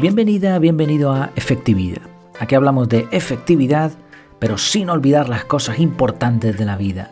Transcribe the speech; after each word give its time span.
Bienvenida, 0.00 0.56
bienvenido 0.60 1.10
a 1.10 1.32
Efectividad. 1.34 2.02
Aquí 2.38 2.54
hablamos 2.54 2.88
de 2.88 3.08
efectividad, 3.10 3.90
pero 4.38 4.56
sin 4.56 4.90
olvidar 4.90 5.28
las 5.28 5.44
cosas 5.44 5.80
importantes 5.80 6.56
de 6.56 6.64
la 6.64 6.76
vida. 6.76 7.10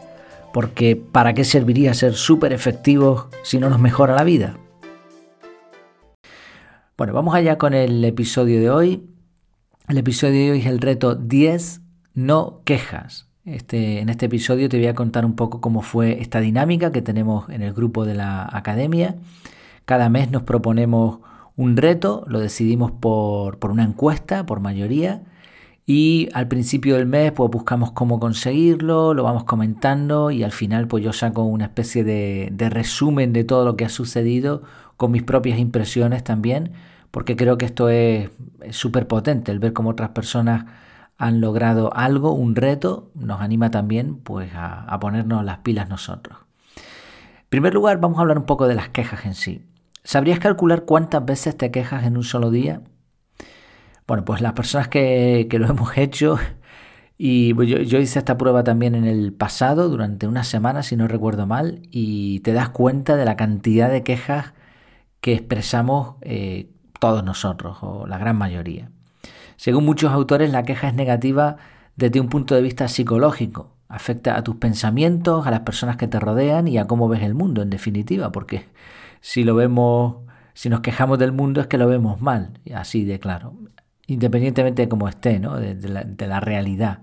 Porque 0.53 0.95
¿para 0.95 1.35
qué 1.35 1.43
serviría 1.43 1.95
ser 1.95 2.15
súper 2.15 2.53
efectivos 2.53 3.27
si 3.43 3.59
no 3.59 3.71
nos 3.71 3.81
mejora 3.81 4.15
la 4.15 4.23
vida? 4.23 4.57
Bueno, 6.97 7.13
vamos 7.13 7.35
allá 7.35 7.59
con 7.59 7.75
el 7.75 8.05
episodio 8.05 8.61
de 8.61 8.71
hoy. 8.71 9.05
El 9.89 9.99
episodio 9.99 10.45
de 10.45 10.51
hoy 10.53 10.61
es 10.61 10.67
el 10.67 10.81
reto 10.81 11.17
10 11.17 11.81
no 12.15 12.61
quejas. 12.63 13.27
Este, 13.45 13.99
en 13.99 14.11
este 14.11 14.27
episodio 14.27 14.69
te 14.69 14.79
voy 14.79 14.87
a 14.87 14.95
contar 14.95 15.25
un 15.25 15.35
poco 15.35 15.61
cómo 15.61 15.83
fue 15.83 16.21
esta 16.23 16.39
dinámica 16.39 16.93
que 16.93 17.03
tenemos 17.03 17.49
en 17.49 17.63
el 17.63 17.73
grupo 17.73 18.05
de 18.05 18.15
la 18.15 18.49
academia. 18.49 19.17
Cada 19.87 20.09
mes 20.09 20.31
nos 20.31 20.45
proponemos 20.45 21.19
un 21.57 21.77
reto, 21.77 22.25
lo 22.29 22.41
decidimos 22.41 22.93
por, 22.93 23.59
una 23.71 23.85
encuesta, 23.85 24.47
por 24.47 24.61
mayoría, 24.61 25.23
y 25.87 26.29
al 26.35 26.49
principio 26.49 26.97
del 26.97 27.07
mes 27.07 27.33
pues 27.33 27.51
buscamos 27.51 27.93
cómo 27.93 28.21
conseguirlo, 28.21 29.15
lo 29.15 29.23
vamos 29.23 29.45
comentando 29.45 30.31
y 30.31 30.43
al 30.43 30.53
final 30.53 30.89
pues 30.89 31.05
yo 31.05 31.13
saco 31.13 31.43
una 31.45 31.67
especie 31.67 32.05
de, 32.05 32.69
resumen 32.71 33.33
de 33.33 33.45
todo 33.45 33.65
lo 33.65 33.77
que 33.77 33.85
ha 33.85 33.89
sucedido 33.89 34.63
con 34.97 35.13
mis 35.13 35.23
propias 35.23 35.59
impresiones 35.59 36.25
también, 36.25 36.73
porque 37.11 37.37
creo 37.37 37.57
que 37.57 37.67
esto 37.67 37.89
es 37.89 38.31
súper 38.71 39.07
potente, 39.07 39.53
el 39.53 39.59
ver 39.59 39.73
cómo 39.73 39.91
otras 39.91 40.11
personas 40.11 40.67
han 41.19 41.41
logrado 41.41 41.95
algo, 41.95 42.33
un 42.33 42.57
reto, 42.57 43.11
nos 43.15 43.41
anima 43.41 43.71
también 43.71 44.17
pues 44.17 44.53
a, 44.55 44.83
a 44.85 45.01
ponernos 45.01 45.45
las 45.45 45.59
pilas 45.59 45.89
nosotros. 45.89 46.39
En 46.77 47.49
primer 47.49 47.73
lugar 47.73 48.01
vamos 48.01 48.19
a 48.19 48.23
hablar 48.23 48.39
un 48.39 48.45
poco 48.45 48.67
de 48.67 48.75
las 48.75 48.91
quejas 48.91 49.25
en 49.25 49.35
sí. 49.35 49.65
¿Sabrías 50.07 50.39
calcular 50.39 50.85
cuántas 50.85 51.25
veces 51.25 51.57
te 51.57 51.73
quejas 51.73 52.05
en 52.05 52.17
un 52.17 52.23
solo 52.23 52.53
día? 52.53 52.81
Bueno, 54.07 54.25
pues 54.25 54.41
las 54.41 54.53
personas 54.53 54.87
que, 54.87 55.49
lo 55.51 55.67
hemos 55.69 55.99
hecho, 55.99 56.39
y 57.19 57.49
yo, 57.67 57.79
yo, 57.79 57.99
hice 57.99 58.21
esta 58.21 58.39
prueba 58.39 58.63
también 58.63 58.95
en 58.95 59.05
el 59.05 59.33
pasado, 59.33 59.89
durante 59.89 60.29
una 60.29 60.45
semana, 60.45 60.85
si 60.85 60.95
no 60.95 61.09
recuerdo 61.09 61.49
mal, 61.49 61.83
y 61.91 62.39
te 62.41 62.53
das 62.53 62.69
cuenta 62.69 63.17
de 63.17 63.25
la 63.25 63.37
cantidad 63.37 63.91
de 63.91 64.05
quejas 64.05 64.55
que 65.21 65.35
expresamos 65.35 66.15
eh, 66.21 66.71
todos 67.01 67.25
nosotros, 67.25 67.79
o 67.81 68.07
la 68.07 68.19
gran 68.19 68.37
mayoría. 68.37 68.91
Según 69.57 69.85
muchos 69.85 70.13
autores, 70.13 70.53
la 70.53 70.63
queja 70.63 70.87
es 70.87 70.95
negativa 70.95 71.57
desde 71.97 72.21
un 72.21 72.29
punto 72.29 72.55
de 72.55 72.63
vista 72.63 72.87
psicológico. 72.87 73.73
Afecta 73.89 74.37
a 74.37 74.45
tus 74.45 74.55
pensamientos, 74.55 75.49
a 75.49 75.51
las 75.51 75.61
personas 75.61 75.97
que 75.97 76.07
te 76.07 76.21
rodean 76.21 76.69
y 76.69 76.79
a 76.79 76.85
cómo 76.85 77.09
ves 77.09 77.25
el 77.25 77.35
mundo, 77.35 77.61
en 77.63 77.71
definitiva, 77.71 78.31
porque 78.31 78.67
si 79.21 79.45
lo 79.45 79.55
vemos, 79.55 80.17
si 80.55 80.69
nos 80.69 80.81
quejamos 80.81 81.19
del 81.19 81.33
mundo 81.33 81.61
es 81.61 81.67
que 81.67 81.79
lo 81.79 81.89
vemos 81.89 82.21
mal, 82.21 82.61
así 82.75 83.05
de 83.05 83.19
claro, 83.19 83.55
independientemente 84.07 84.83
de 84.83 84.89
cómo 84.89 85.09
esté, 85.09 85.39
¿no? 85.39 85.57
de, 85.57 85.75
la, 85.89 86.05
de 86.05 86.27
la 86.27 86.41
realidad. 86.41 87.01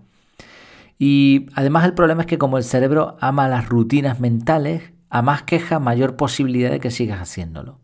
Y 0.97 1.47
además 1.56 1.86
el 1.86 1.94
problema 1.94 2.22
es 2.22 2.28
que 2.28 2.38
como 2.38 2.58
el 2.58 2.64
cerebro 2.64 3.17
ama 3.19 3.47
las 3.47 3.67
rutinas 3.67 4.19
mentales, 4.19 4.94
a 5.09 5.22
más 5.22 5.44
queja, 5.44 5.80
mayor 5.80 6.16
posibilidad 6.16 6.72
de 6.72 6.80
que 6.80 6.91
sigas 6.91 7.22
haciéndolo. 7.22 7.80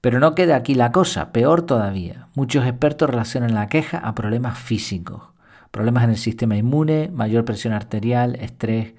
Pero 0.00 0.18
no 0.18 0.34
queda 0.34 0.56
aquí 0.56 0.74
la 0.74 0.92
cosa, 0.92 1.32
peor 1.32 1.62
todavía. 1.62 2.28
Muchos 2.34 2.66
expertos 2.66 3.08
relacionan 3.08 3.54
la 3.54 3.68
queja 3.68 3.98
a 3.98 4.14
problemas 4.14 4.58
físicos, 4.58 5.22
problemas 5.70 6.04
en 6.04 6.10
el 6.10 6.16
sistema 6.16 6.56
inmune, 6.56 7.10
mayor 7.12 7.44
presión 7.44 7.72
arterial, 7.72 8.34
estrés, 8.36 8.94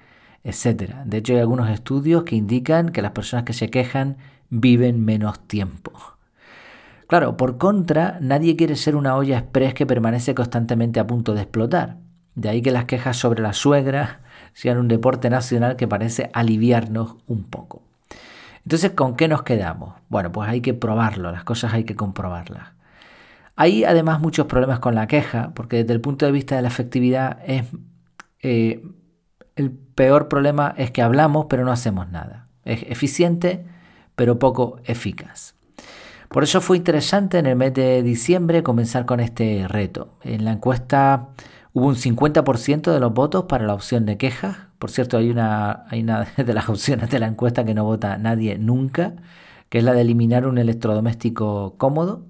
etc. 0.46 0.94
De 1.04 1.18
hecho, 1.18 1.32
hay 1.32 1.40
algunos 1.40 1.68
estudios 1.68 2.24
que 2.24 2.36
indican 2.36 2.90
que 2.90 3.02
las 3.02 3.10
personas 3.10 3.44
que 3.44 3.52
se 3.52 3.68
quejan 3.68 4.16
viven 4.48 5.04
menos 5.04 5.40
tiempo. 5.46 5.92
Claro, 7.08 7.36
por 7.36 7.58
contra, 7.58 8.18
nadie 8.20 8.56
quiere 8.56 8.76
ser 8.76 8.96
una 8.96 9.16
olla 9.16 9.38
express 9.38 9.74
que 9.74 9.86
permanece 9.86 10.34
constantemente 10.34 11.00
a 11.00 11.06
punto 11.06 11.34
de 11.34 11.42
explotar. 11.42 11.98
De 12.34 12.48
ahí 12.48 12.62
que 12.62 12.70
las 12.70 12.84
quejas 12.84 13.16
sobre 13.16 13.42
la 13.42 13.52
suegra 13.52 14.20
sean 14.52 14.78
un 14.78 14.88
deporte 14.88 15.30
nacional 15.30 15.76
que 15.76 15.88
parece 15.88 16.30
aliviarnos 16.32 17.16
un 17.26 17.44
poco. 17.44 17.82
Entonces, 18.64 18.92
¿con 18.92 19.14
qué 19.16 19.28
nos 19.28 19.42
quedamos? 19.42 19.94
Bueno, 20.08 20.32
pues 20.32 20.48
hay 20.48 20.60
que 20.60 20.74
probarlo, 20.74 21.30
las 21.30 21.44
cosas 21.44 21.72
hay 21.72 21.84
que 21.84 21.94
comprobarlas. 21.94 22.70
Hay 23.54 23.84
además 23.84 24.20
muchos 24.20 24.46
problemas 24.46 24.80
con 24.80 24.94
la 24.94 25.06
queja, 25.06 25.52
porque 25.54 25.78
desde 25.78 25.94
el 25.94 26.00
punto 26.00 26.26
de 26.26 26.32
vista 26.32 26.56
de 26.56 26.62
la 26.62 26.68
efectividad 26.68 27.38
es 27.46 27.64
eh, 28.42 28.82
el 29.54 29.70
peor 29.96 30.28
problema 30.28 30.74
es 30.76 30.92
que 30.92 31.02
hablamos 31.02 31.46
pero 31.48 31.64
no 31.64 31.72
hacemos 31.72 32.08
nada. 32.08 32.46
Es 32.64 32.84
eficiente 32.84 33.64
pero 34.14 34.38
poco 34.38 34.78
eficaz. 34.84 35.56
Por 36.28 36.42
eso 36.42 36.60
fue 36.60 36.76
interesante 36.76 37.38
en 37.38 37.46
el 37.46 37.56
mes 37.56 37.74
de 37.74 38.02
diciembre 38.02 38.62
comenzar 38.62 39.06
con 39.06 39.20
este 39.20 39.66
reto. 39.68 40.14
En 40.22 40.44
la 40.44 40.52
encuesta 40.52 41.28
hubo 41.72 41.86
un 41.86 41.94
50% 41.94 42.92
de 42.92 43.00
los 43.00 43.12
votos 43.12 43.44
para 43.44 43.66
la 43.66 43.74
opción 43.74 44.06
de 44.06 44.16
quejas. 44.16 44.56
Por 44.78 44.90
cierto, 44.90 45.18
hay 45.18 45.30
una, 45.30 45.84
hay 45.88 46.02
una 46.02 46.26
de 46.36 46.54
las 46.54 46.68
opciones 46.68 47.10
de 47.10 47.18
la 47.18 47.28
encuesta 47.28 47.64
que 47.64 47.74
no 47.74 47.84
vota 47.84 48.18
nadie 48.18 48.58
nunca, 48.58 49.14
que 49.68 49.78
es 49.78 49.84
la 49.84 49.92
de 49.92 50.00
eliminar 50.02 50.46
un 50.46 50.58
electrodoméstico 50.58 51.74
cómodo, 51.78 52.24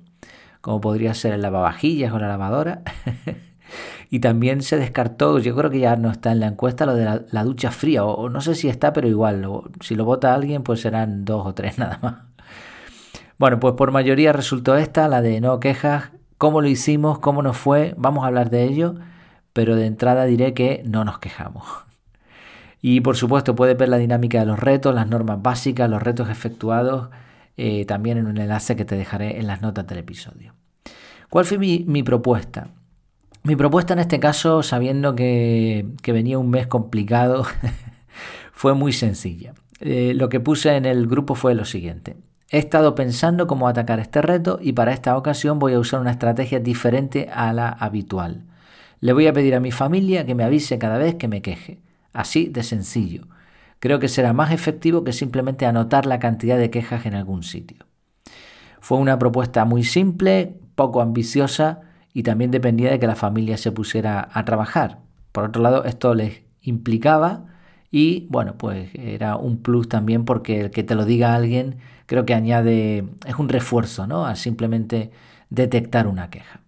como 0.61 0.81
podría 0.81 1.15
ser 1.15 1.33
el 1.33 1.43
lavavajillas 1.43 2.13
o 2.13 2.19
la 2.19 2.29
lavadora. 2.29 2.83
Y 4.09 4.21
también 4.21 4.63
se 4.63 4.77
descartó, 4.77 5.39
yo 5.39 5.57
creo 5.57 5.71
que 5.71 5.81
ya 5.81 5.97
no 5.97 6.11
está 6.11 6.33
en 6.33 6.41
la 6.41 6.47
encuesta, 6.47 6.87
lo 6.87 6.95
de 6.95 7.25
la, 7.31 7.45
ducha 7.45 7.71
fría, 7.71 8.05
o, 8.05 8.29
no 8.29 8.41
sé 8.41 8.55
si 8.55 8.69
está, 8.69 8.93
pero 8.93 9.09
igual, 9.09 9.47
si 9.81 9.97
lo 9.97 10.05
vota 10.05 10.35
alguien, 10.35 10.63
pues 10.63 10.81
serán 10.81 11.25
dos 11.25 11.47
o 11.47 11.55
tres 11.55 11.79
nada 11.79 11.99
más. 12.03 12.15
Bueno, 13.39 13.61
pues 13.61 13.75
por 13.75 13.91
mayoría 13.91 14.33
resultó 14.33 14.77
esta, 14.77 15.09
la 15.09 15.23
de 15.23 15.41
no 15.41 15.61
quejas, 15.61 16.13
cómo 16.39 16.61
lo 16.61 16.69
hicimos, 16.69 17.19
cómo 17.19 17.43
nos 17.43 17.57
fue, 17.57 17.95
vamos 17.99 18.25
a 18.25 18.29
hablar 18.29 18.51
de 18.51 18.65
ello, 18.65 18.95
pero 19.53 19.77
de 19.77 19.87
entrada 19.87 20.25
diré 20.25 20.55
que 20.55 20.83
no 20.87 21.05
nos 21.05 21.19
quejamos. 21.19 21.65
Y 22.81 23.01
por 23.01 23.17
supuesto 23.17 23.55
puedes 23.57 23.77
ver 23.77 23.89
la 23.89 23.99
dinámica 23.99 24.39
de 24.39 24.47
los 24.47 24.61
retos, 24.61 24.95
las 24.95 25.09
normas 25.09 25.43
básicas, 25.43 25.91
los 25.91 26.03
retos 26.03 26.31
efectuados, 26.31 27.11
eh, 27.57 27.85
también 27.87 28.19
en 28.19 28.27
un 28.27 28.39
enlace 28.39 28.77
que 28.77 28.85
te 28.85 28.97
dejaré 28.97 29.39
en 29.41 29.47
las 29.47 29.63
notas 29.63 29.87
del 29.87 29.99
episodio. 29.99 30.55
¿Cuál 31.29 31.45
fue 31.45 31.59
mi 31.59 32.03
propuesta? 32.03 32.69
Mi 33.47 33.55
propuesta 33.55 33.93
en 33.93 34.01
este 34.01 34.19
caso, 34.19 34.65
sabiendo 34.65 35.15
que, 35.15 35.87
venía 36.05 36.37
un 36.37 36.51
mes 36.51 36.67
complicado, 36.67 37.47
fue 38.53 38.75
muy 38.75 38.93
sencilla. 38.93 39.55
Eh, 39.79 40.15
lo 40.17 40.29
que 40.29 40.41
puse 40.41 40.75
en 40.75 40.85
el 40.85 41.07
grupo 41.07 41.37
fue 41.37 41.55
lo 41.55 41.65
siguiente. 41.65 42.17
He 42.51 42.59
estado 42.59 42.97
pensando 42.97 43.47
cómo 43.47 43.69
atacar 43.69 44.01
este 44.01 44.21
reto 44.21 44.59
y 44.61 44.73
para 44.73 44.93
esta 44.93 45.17
ocasión 45.17 45.61
voy 45.61 45.75
a 45.75 45.79
usar 45.79 46.01
una 46.01 46.11
estrategia 46.11 46.59
diferente 46.59 47.29
a 47.33 47.53
la 47.53 47.69
habitual. 47.69 48.43
Le 48.99 49.13
voy 49.13 49.29
a 49.29 49.33
pedir 49.33 49.55
a 49.55 49.61
mi 49.61 49.71
familia 49.71 50.27
que 50.27 50.35
me 50.35 50.43
avise 50.43 50.79
cada 50.79 50.99
vez 50.99 51.15
que 51.15 51.29
me 51.29 51.41
queje. 51.41 51.79
Así 52.13 52.47
de 52.47 52.65
sencillo. 52.65 53.29
Creo 53.79 54.01
que 54.01 54.09
será 54.09 54.33
más 54.33 54.51
efectivo 54.51 55.05
que 55.05 55.13
simplemente 55.13 55.67
anotar 55.67 56.05
la 56.05 56.19
cantidad 56.19 56.59
de 56.59 56.71
quejas 56.71 57.07
en 57.07 57.15
algún 57.15 57.45
sitio. 57.45 57.87
Fue 58.81 58.99
una 58.99 59.21
propuesta 59.21 59.65
muy 59.65 59.85
simple, 59.85 60.57
poco 60.75 61.01
ambiciosa, 61.01 61.83
y 62.17 62.23
también 62.23 62.51
dependía 62.51 62.91
de 62.91 62.99
que 62.99 63.07
la 63.07 63.15
familia 63.15 63.59
se 63.59 63.73
pusiera 63.73 64.31
a 64.33 64.47
trabajar. 64.47 65.01
Por 65.33 65.45
otro 65.45 65.61
lado, 65.61 65.85
esto 65.85 66.15
les 66.15 66.45
implicaba 66.63 67.45
y 67.91 68.27
bueno, 68.31 68.57
pues 68.57 68.89
era 68.95 69.37
un 69.37 69.59
plus 69.59 69.87
también 69.87 70.25
porque 70.25 70.61
el 70.63 70.71
que 70.71 70.83
te 70.83 70.95
lo 70.95 71.05
diga 71.05 71.35
alguien 71.35 71.77
creo 72.07 72.25
que 72.25 72.33
añade, 72.33 73.05
es 73.27 73.35
un 73.39 73.51
refuerzo, 73.51 74.07
¿no? 74.07 74.25
A 74.25 74.35
simplemente 74.35 75.11
detectar 75.51 76.07
una 76.07 76.31
queja. 76.31 76.61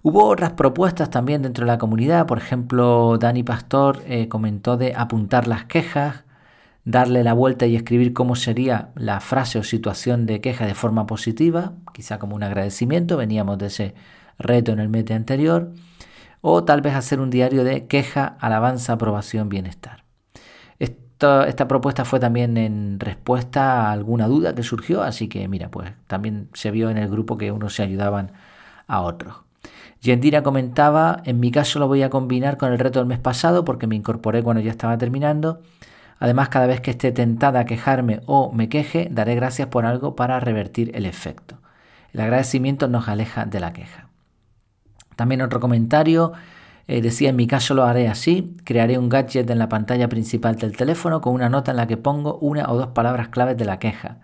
Hubo 0.00 0.28
otras 0.28 0.52
propuestas 0.52 1.10
también 1.10 1.42
dentro 1.42 1.64
de 1.64 1.72
la 1.72 1.78
comunidad, 1.78 2.28
por 2.28 2.38
ejemplo, 2.38 3.18
Dani 3.18 3.42
Pastor 3.42 4.00
eh, 4.06 4.28
comentó 4.28 4.76
de 4.76 4.94
apuntar 4.94 5.48
las 5.48 5.64
quejas, 5.64 6.22
darle 6.84 7.24
la 7.24 7.32
vuelta 7.32 7.66
y 7.66 7.74
escribir 7.74 8.12
cómo 8.12 8.36
sería 8.36 8.90
la 8.94 9.18
frase 9.18 9.58
o 9.58 9.64
situación 9.64 10.24
de 10.24 10.40
queja 10.40 10.66
de 10.66 10.76
forma 10.76 11.04
positiva, 11.06 11.72
quizá 11.92 12.20
como 12.20 12.36
un 12.36 12.44
agradecimiento, 12.44 13.16
veníamos 13.16 13.58
de 13.58 13.66
ese 13.66 13.94
reto 14.38 14.72
en 14.72 14.78
el 14.80 14.88
mes 14.88 15.10
anterior, 15.10 15.72
o 16.40 16.64
tal 16.64 16.80
vez 16.80 16.94
hacer 16.94 17.20
un 17.20 17.30
diario 17.30 17.64
de 17.64 17.86
queja, 17.86 18.36
alabanza, 18.40 18.94
aprobación, 18.94 19.48
bienestar. 19.48 20.04
Esta, 20.78 21.46
esta 21.46 21.68
propuesta 21.68 22.04
fue 22.04 22.20
también 22.20 22.56
en 22.56 22.98
respuesta 22.98 23.86
a 23.86 23.92
alguna 23.92 24.26
duda 24.26 24.54
que 24.54 24.62
surgió, 24.62 25.02
así 25.02 25.28
que 25.28 25.46
mira, 25.48 25.70
pues 25.70 25.92
también 26.06 26.48
se 26.52 26.70
vio 26.70 26.90
en 26.90 26.98
el 26.98 27.08
grupo 27.08 27.38
que 27.38 27.52
unos 27.52 27.74
se 27.74 27.82
ayudaban 27.82 28.32
a 28.88 29.00
otros. 29.00 29.36
Yendira 30.02 30.42
comentaba, 30.42 31.22
en 31.24 31.38
mi 31.38 31.52
caso 31.52 31.78
lo 31.78 31.86
voy 31.86 32.02
a 32.02 32.10
combinar 32.10 32.56
con 32.56 32.72
el 32.72 32.78
reto 32.80 32.98
del 32.98 33.06
mes 33.06 33.20
pasado 33.20 33.64
porque 33.64 33.86
me 33.86 33.94
incorporé 33.94 34.42
cuando 34.42 34.60
ya 34.60 34.72
estaba 34.72 34.98
terminando. 34.98 35.62
Además, 36.18 36.48
cada 36.48 36.66
vez 36.66 36.80
que 36.80 36.90
esté 36.90 37.12
tentada 37.12 37.60
a 37.60 37.64
quejarme 37.64 38.20
o 38.26 38.52
me 38.52 38.68
queje, 38.68 39.08
daré 39.10 39.36
gracias 39.36 39.68
por 39.68 39.86
algo 39.86 40.16
para 40.16 40.40
revertir 40.40 40.90
el 40.94 41.06
efecto. 41.06 41.58
El 42.12 42.20
agradecimiento 42.20 42.88
nos 42.88 43.08
aleja 43.08 43.44
de 43.44 43.60
la 43.60 43.72
queja. 43.72 44.11
También 45.22 45.42
otro 45.42 45.60
comentario 45.60 46.32
eh, 46.88 47.00
decía, 47.00 47.30
en 47.30 47.36
mi 47.36 47.46
caso 47.46 47.74
lo 47.74 47.84
haré 47.84 48.08
así, 48.08 48.56
crearé 48.64 48.98
un 48.98 49.08
gadget 49.08 49.48
en 49.50 49.60
la 49.60 49.68
pantalla 49.68 50.08
principal 50.08 50.56
del 50.56 50.76
teléfono 50.76 51.20
con 51.20 51.32
una 51.32 51.48
nota 51.48 51.70
en 51.70 51.76
la 51.76 51.86
que 51.86 51.96
pongo 51.96 52.38
una 52.38 52.68
o 52.68 52.76
dos 52.76 52.88
palabras 52.88 53.28
claves 53.28 53.56
de 53.56 53.64
la 53.64 53.78
queja. 53.78 54.16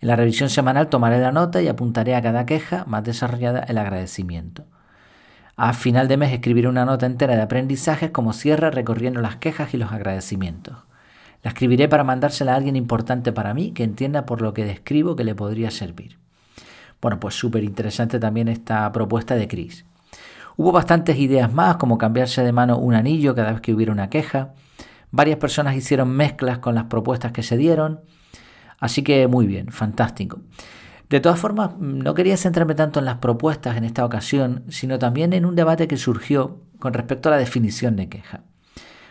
En 0.00 0.06
la 0.06 0.14
revisión 0.14 0.48
semanal 0.48 0.90
tomaré 0.90 1.18
la 1.18 1.32
nota 1.32 1.60
y 1.60 1.66
apuntaré 1.66 2.14
a 2.14 2.22
cada 2.22 2.46
queja 2.46 2.84
más 2.86 3.02
desarrollada 3.02 3.64
el 3.66 3.78
agradecimiento. 3.78 4.62
A 5.56 5.72
final 5.72 6.06
de 6.06 6.18
mes 6.18 6.32
escribiré 6.32 6.68
una 6.68 6.84
nota 6.84 7.06
entera 7.06 7.34
de 7.34 7.42
aprendizajes 7.42 8.12
como 8.12 8.32
cierre 8.32 8.70
recorriendo 8.70 9.20
las 9.20 9.38
quejas 9.38 9.74
y 9.74 9.76
los 9.76 9.90
agradecimientos. 9.90 10.76
La 11.42 11.50
escribiré 11.50 11.88
para 11.88 12.04
mandársela 12.04 12.52
a 12.52 12.56
alguien 12.58 12.76
importante 12.76 13.32
para 13.32 13.54
mí 13.54 13.72
que 13.72 13.82
entienda 13.82 14.24
por 14.24 14.40
lo 14.40 14.54
que 14.54 14.64
describo 14.64 15.16
que 15.16 15.24
le 15.24 15.34
podría 15.34 15.72
servir. 15.72 16.16
Bueno, 17.02 17.18
pues 17.18 17.34
súper 17.34 17.64
interesante 17.64 18.20
también 18.20 18.46
esta 18.46 18.92
propuesta 18.92 19.34
de 19.34 19.48
Chris. 19.48 19.84
Hubo 20.58 20.72
bastantes 20.72 21.16
ideas 21.18 21.52
más, 21.52 21.76
como 21.76 21.98
cambiarse 21.98 22.42
de 22.42 22.50
mano 22.50 22.78
un 22.78 22.92
anillo 22.92 23.32
cada 23.32 23.52
vez 23.52 23.60
que 23.60 23.72
hubiera 23.72 23.92
una 23.92 24.10
queja. 24.10 24.54
Varias 25.12 25.38
personas 25.38 25.76
hicieron 25.76 26.08
mezclas 26.08 26.58
con 26.58 26.74
las 26.74 26.86
propuestas 26.86 27.30
que 27.30 27.44
se 27.44 27.56
dieron. 27.56 28.00
Así 28.80 29.04
que 29.04 29.28
muy 29.28 29.46
bien, 29.46 29.68
fantástico. 29.70 30.40
De 31.08 31.20
todas 31.20 31.38
formas, 31.38 31.78
no 31.78 32.12
quería 32.12 32.36
centrarme 32.36 32.74
tanto 32.74 32.98
en 32.98 33.04
las 33.04 33.18
propuestas 33.18 33.76
en 33.76 33.84
esta 33.84 34.04
ocasión, 34.04 34.64
sino 34.68 34.98
también 34.98 35.32
en 35.32 35.46
un 35.46 35.54
debate 35.54 35.86
que 35.86 35.96
surgió 35.96 36.64
con 36.80 36.92
respecto 36.92 37.28
a 37.28 37.32
la 37.32 37.38
definición 37.38 37.94
de 37.94 38.08
queja. 38.08 38.40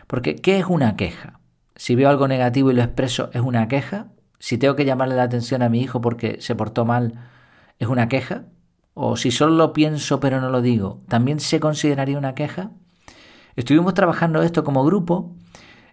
Porque, 0.06 0.36
¿qué 0.36 0.60
es 0.60 0.66
una 0.66 0.98
queja? 0.98 1.40
Si 1.78 1.96
veo 1.96 2.10
algo 2.10 2.28
negativo 2.28 2.72
y 2.72 2.74
lo 2.74 2.84
expreso, 2.84 3.30
¿es 3.32 3.40
una 3.40 3.70
queja? 3.70 4.08
Si 4.38 4.58
tengo 4.58 4.76
que 4.76 4.84
llamarle 4.84 5.16
la 5.16 5.24
atención 5.24 5.62
a 5.62 5.70
mi 5.70 5.80
hijo 5.80 6.02
porque 6.02 6.42
se 6.42 6.56
portó 6.56 6.84
mal, 6.84 7.14
¿es 7.80 7.88
una 7.88 8.10
queja? 8.10 8.44
O 9.00 9.16
si 9.16 9.30
solo 9.30 9.56
lo 9.56 9.74
pienso 9.74 10.20
pero 10.20 10.42
no 10.42 10.50
lo 10.50 10.62
digo, 10.64 11.02
¿también 11.08 11.40
se 11.40 11.60
consideraría 11.60 12.18
una 12.18 12.34
queja? 12.34 12.72
Estuvimos 13.56 13.94
trabajando 13.94 14.42
esto 14.42 14.64
como 14.64 14.84
grupo 14.84 15.36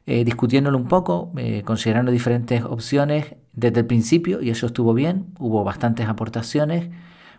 eh, 0.07 0.25
discutiéndolo 0.25 0.79
un 0.79 0.89
poco, 0.89 1.31
eh, 1.37 1.63
considerando 1.65 2.13
diferentes 2.13 2.63
opciones 2.65 3.37
desde 3.53 3.81
el 3.81 3.87
principio, 3.87 4.41
y 4.41 4.49
eso 4.49 4.67
estuvo 4.67 4.95
bien, 4.95 5.27
hubo 5.39 5.65
bastantes 5.65 6.09
aportaciones. 6.09 6.91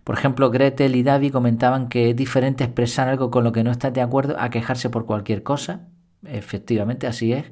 Por 0.03 0.15
ejemplo, 0.15 0.51
Gretel 0.51 0.95
y 0.95 1.01
Davi 1.01 1.31
comentaban 1.31 1.89
que 1.89 2.11
es 2.11 2.15
diferente 2.15 2.63
expresar 2.63 3.07
algo 3.07 3.31
con 3.31 3.43
lo 3.43 3.51
que 3.51 3.63
no 3.63 3.71
estás 3.71 3.91
de 3.93 4.01
acuerdo 4.01 4.35
a 4.39 4.51
quejarse 4.51 4.91
por 4.91 5.07
cualquier 5.07 5.41
cosa. 5.41 5.87
Efectivamente, 6.23 7.07
así 7.07 7.33
es. 7.33 7.45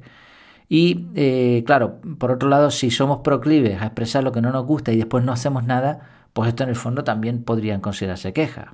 Y 0.68 1.08
eh, 1.16 1.64
claro, 1.66 2.00
por 2.18 2.30
otro 2.30 2.48
lado, 2.48 2.70
si 2.70 2.90
somos 2.92 3.18
proclives 3.24 3.82
a 3.82 3.86
expresar 3.86 4.22
lo 4.22 4.30
que 4.30 4.40
no 4.40 4.52
nos 4.52 4.64
gusta 4.66 4.92
y 4.92 4.96
después 4.98 5.24
no 5.24 5.32
hacemos 5.32 5.64
nada, 5.64 6.13
pues 6.34 6.48
esto 6.48 6.64
en 6.64 6.68
el 6.68 6.76
fondo 6.76 7.04
también 7.04 7.42
podrían 7.42 7.80
considerarse 7.80 8.34
quejas. 8.34 8.66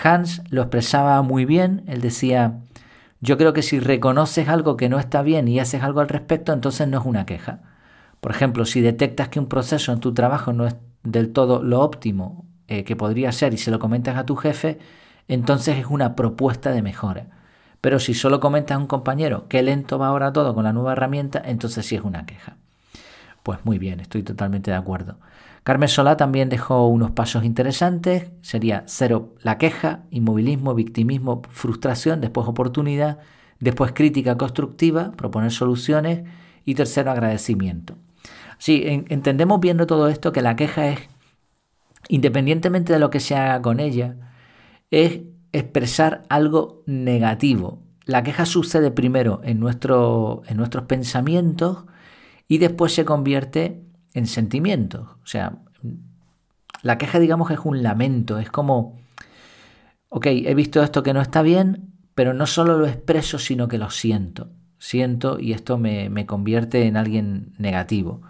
Hans 0.00 0.42
lo 0.50 0.62
expresaba 0.62 1.20
muy 1.22 1.44
bien, 1.44 1.82
él 1.88 2.00
decía, 2.00 2.60
yo 3.20 3.36
creo 3.36 3.52
que 3.52 3.62
si 3.62 3.80
reconoces 3.80 4.48
algo 4.48 4.76
que 4.76 4.88
no 4.88 5.00
está 5.00 5.22
bien 5.22 5.48
y 5.48 5.58
haces 5.58 5.82
algo 5.82 6.00
al 6.00 6.08
respecto, 6.08 6.52
entonces 6.52 6.86
no 6.86 7.00
es 7.00 7.04
una 7.04 7.26
queja. 7.26 7.60
Por 8.20 8.30
ejemplo, 8.30 8.64
si 8.64 8.80
detectas 8.80 9.28
que 9.28 9.40
un 9.40 9.48
proceso 9.48 9.92
en 9.92 10.00
tu 10.00 10.14
trabajo 10.14 10.52
no 10.52 10.66
es 10.66 10.76
del 11.02 11.32
todo 11.32 11.62
lo 11.62 11.80
óptimo 11.80 12.46
eh, 12.68 12.84
que 12.84 12.96
podría 12.96 13.32
ser 13.32 13.54
y 13.54 13.58
se 13.58 13.70
lo 13.70 13.78
comentas 13.78 14.16
a 14.16 14.26
tu 14.26 14.36
jefe, 14.36 14.78
entonces 15.26 15.78
es 15.78 15.86
una 15.86 16.14
propuesta 16.14 16.70
de 16.70 16.82
mejora. 16.82 17.26
Pero 17.80 17.98
si 17.98 18.14
solo 18.14 18.40
comentas 18.40 18.76
a 18.76 18.78
un 18.78 18.86
compañero 18.86 19.48
que 19.48 19.62
lento 19.62 19.98
va 19.98 20.08
ahora 20.08 20.32
todo 20.32 20.54
con 20.54 20.64
la 20.64 20.72
nueva 20.72 20.92
herramienta, 20.92 21.40
entonces 21.44 21.86
sí 21.86 21.96
es 21.96 22.02
una 22.02 22.26
queja. 22.26 22.56
Pues 23.42 23.60
muy 23.64 23.78
bien, 23.78 24.00
estoy 24.00 24.22
totalmente 24.22 24.70
de 24.70 24.76
acuerdo. 24.76 25.16
Carmen 25.68 25.90
Solá 25.90 26.16
también 26.16 26.48
dejó 26.48 26.86
unos 26.86 27.10
pasos 27.10 27.44
interesantes. 27.44 28.30
Sería 28.40 28.84
cero 28.86 29.34
la 29.42 29.58
queja, 29.58 30.04
inmovilismo, 30.10 30.74
victimismo, 30.74 31.42
frustración, 31.50 32.22
después 32.22 32.48
oportunidad, 32.48 33.18
después 33.60 33.92
crítica 33.92 34.38
constructiva, 34.38 35.12
proponer 35.12 35.50
soluciones 35.50 36.26
y 36.64 36.74
tercero 36.74 37.10
agradecimiento. 37.10 37.96
Sí, 38.56 38.82
entendemos 39.10 39.60
viendo 39.60 39.86
todo 39.86 40.08
esto 40.08 40.32
que 40.32 40.40
la 40.40 40.56
queja 40.56 40.88
es, 40.88 41.00
independientemente 42.08 42.94
de 42.94 42.98
lo 42.98 43.10
que 43.10 43.20
se 43.20 43.36
haga 43.36 43.60
con 43.60 43.78
ella, 43.78 44.16
es 44.90 45.20
expresar 45.52 46.22
algo 46.30 46.82
negativo. 46.86 47.82
La 48.06 48.22
queja 48.22 48.46
sucede 48.46 48.90
primero 48.90 49.42
en, 49.44 49.60
nuestro, 49.60 50.40
en 50.48 50.56
nuestros 50.56 50.84
pensamientos 50.84 51.84
y 52.48 52.56
después 52.56 52.94
se 52.94 53.04
convierte 53.04 53.82
en 54.18 54.26
sentimientos. 54.26 55.08
O 55.22 55.26
sea, 55.26 55.58
la 56.82 56.98
queja, 56.98 57.18
digamos, 57.18 57.50
es 57.50 57.60
un 57.64 57.82
lamento, 57.82 58.38
es 58.38 58.50
como, 58.50 58.98
ok, 60.08 60.26
he 60.26 60.54
visto 60.54 60.82
esto 60.82 61.02
que 61.02 61.14
no 61.14 61.20
está 61.20 61.42
bien, 61.42 61.92
pero 62.14 62.34
no 62.34 62.46
solo 62.46 62.78
lo 62.78 62.86
expreso, 62.86 63.38
sino 63.38 63.68
que 63.68 63.78
lo 63.78 63.90
siento. 63.90 64.50
Siento 64.78 65.40
y 65.40 65.52
esto 65.52 65.78
me, 65.78 66.08
me 66.10 66.26
convierte 66.26 66.86
en 66.86 66.96
alguien 66.96 67.54
negativo. 67.58 68.22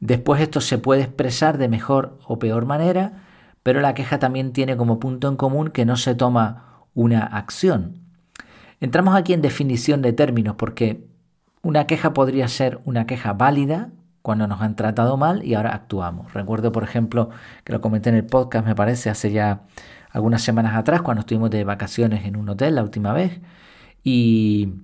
Después 0.00 0.40
esto 0.40 0.60
se 0.60 0.78
puede 0.78 1.02
expresar 1.02 1.58
de 1.58 1.68
mejor 1.68 2.18
o 2.26 2.38
peor 2.38 2.66
manera, 2.66 3.24
pero 3.62 3.80
la 3.80 3.94
queja 3.94 4.18
también 4.18 4.52
tiene 4.52 4.76
como 4.76 4.98
punto 5.00 5.28
en 5.28 5.36
común 5.36 5.68
que 5.68 5.84
no 5.84 5.96
se 5.96 6.14
toma 6.14 6.84
una 6.94 7.20
acción. 7.22 8.00
Entramos 8.80 9.16
aquí 9.16 9.32
en 9.32 9.42
definición 9.42 10.02
de 10.02 10.12
términos 10.12 10.56
porque 10.56 11.08
una 11.62 11.86
queja 11.86 12.12
podría 12.14 12.48
ser 12.48 12.80
una 12.84 13.06
queja 13.06 13.32
válida, 13.32 13.90
cuando 14.22 14.46
nos 14.46 14.60
han 14.60 14.76
tratado 14.76 15.16
mal 15.16 15.44
y 15.44 15.54
ahora 15.54 15.70
actuamos. 15.74 16.32
Recuerdo, 16.34 16.72
por 16.72 16.84
ejemplo, 16.84 17.30
que 17.64 17.72
lo 17.72 17.80
comenté 17.80 18.10
en 18.10 18.16
el 18.16 18.26
podcast, 18.26 18.66
me 18.66 18.74
parece, 18.74 19.10
hace 19.10 19.32
ya 19.32 19.62
algunas 20.10 20.42
semanas 20.42 20.76
atrás, 20.76 21.02
cuando 21.02 21.20
estuvimos 21.20 21.50
de 21.50 21.64
vacaciones 21.64 22.24
en 22.24 22.36
un 22.36 22.48
hotel 22.48 22.74
la 22.74 22.82
última 22.82 23.12
vez 23.12 23.40
y, 24.02 24.74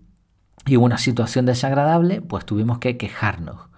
hubo 0.69 0.85
una 0.85 0.99
situación 0.99 1.47
desagradable, 1.47 2.23
pues 2.23 2.45
tuvimos 2.47 2.79
que 2.79 2.97
quejarnos. 2.97 3.69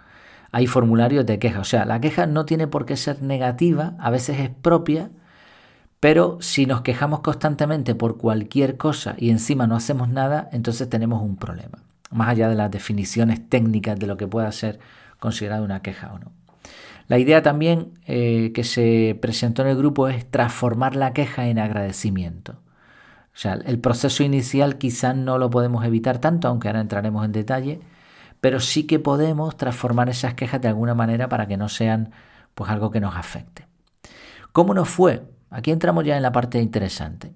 Hay 0.52 0.66
formularios 0.66 1.26
de 1.26 1.38
queja, 1.38 1.60
o 1.60 1.64
sea, 1.64 1.84
la 1.84 2.00
queja 2.00 2.26
no 2.26 2.46
tiene 2.46 2.66
por 2.68 2.86
qué 2.86 2.96
ser 2.96 3.22
negativa, 3.22 3.94
a 3.98 4.10
veces 4.10 4.38
es 4.38 4.50
propia, 4.50 5.10
pero 6.00 6.38
si 6.40 6.66
nos 6.66 6.82
quejamos 6.82 7.20
constantemente 7.20 7.94
por 7.94 8.16
cualquier 8.18 8.76
cosa 8.76 9.14
y 9.18 9.30
encima 9.30 9.66
no 9.66 9.74
hacemos 9.74 10.08
nada, 10.08 10.48
entonces 10.52 10.88
tenemos 10.88 11.22
un 11.22 11.36
problema. 11.36 11.78
Más 12.10 12.28
allá 12.28 12.48
de 12.48 12.54
las 12.54 12.70
definiciones 12.70 13.48
técnicas 13.48 13.98
de 13.98 14.06
lo 14.06 14.16
que 14.16 14.28
pueda 14.28 14.50
ser 14.52 14.78
considerado 15.18 15.64
una 15.64 15.82
queja 15.82 16.12
o 16.12 16.18
no. 16.18 16.32
La 17.08 17.18
idea 17.18 17.42
también 17.42 17.92
eh, 18.06 18.52
que 18.54 18.64
se 18.64 19.16
presentó 19.20 19.62
en 19.62 19.68
el 19.68 19.76
grupo 19.76 20.08
es 20.08 20.28
transformar 20.30 20.96
la 20.96 21.12
queja 21.12 21.46
en 21.46 21.58
agradecimiento. 21.58 22.52
O 22.52 23.38
sea, 23.38 23.54
el 23.54 23.78
proceso 23.78 24.22
inicial 24.22 24.78
quizás 24.78 25.14
no 25.14 25.38
lo 25.38 25.50
podemos 25.50 25.84
evitar 25.84 26.18
tanto, 26.18 26.48
aunque 26.48 26.68
ahora 26.68 26.80
entraremos 26.80 27.24
en 27.24 27.32
detalle, 27.32 27.80
pero 28.40 28.60
sí 28.60 28.86
que 28.86 28.98
podemos 28.98 29.56
transformar 29.56 30.08
esas 30.08 30.34
quejas 30.34 30.60
de 30.60 30.68
alguna 30.68 30.94
manera 30.94 31.28
para 31.28 31.46
que 31.46 31.56
no 31.56 31.68
sean 31.68 32.12
pues 32.54 32.70
algo 32.70 32.90
que 32.90 33.00
nos 33.00 33.14
afecte. 33.14 33.66
¿Cómo 34.52 34.72
nos 34.72 34.88
fue? 34.88 35.22
Aquí 35.50 35.70
entramos 35.70 36.04
ya 36.04 36.16
en 36.16 36.22
la 36.22 36.32
parte 36.32 36.60
interesante. 36.60 37.34